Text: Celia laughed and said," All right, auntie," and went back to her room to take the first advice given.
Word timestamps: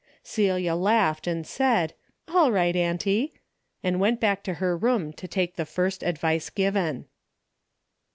Celia 0.23 0.73
laughed 0.73 1.27
and 1.27 1.45
said," 1.45 1.93
All 2.33 2.51
right, 2.51 2.75
auntie," 2.75 3.35
and 3.83 3.99
went 3.99 4.19
back 4.19 4.41
to 4.45 4.55
her 4.55 4.75
room 4.75 5.13
to 5.13 5.27
take 5.27 5.57
the 5.57 5.63
first 5.65 6.01
advice 6.01 6.49
given. 6.49 7.05